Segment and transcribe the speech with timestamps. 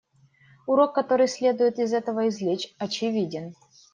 [0.65, 3.53] Урок, который следует из этого извлечь, очевиден.